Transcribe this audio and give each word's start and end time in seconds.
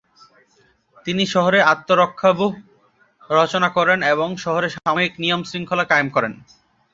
তিনি 1.05 1.23
শহরে 1.25 1.59
আত্মরক্ষাব্যুহ 1.73 2.51
রচনা 3.29 3.69
করেন 3.69 3.99
এবং 4.13 4.27
শহরে 4.37 4.67
সামরিক 4.75 5.13
নিয়ম-শৃঙ্খলা 5.23 5.85
কায়েম 5.85 6.07
করেন। 6.09 6.33